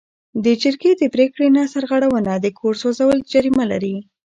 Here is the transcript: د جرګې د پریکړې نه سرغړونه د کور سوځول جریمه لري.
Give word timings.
د 0.43 0.45
جرګې 0.61 0.91
د 0.97 1.03
پریکړې 1.13 1.47
نه 1.55 1.63
سرغړونه 1.73 2.33
د 2.37 2.45
کور 2.59 2.73
سوځول 2.81 3.17
جریمه 3.31 3.65
لري. 3.71 3.95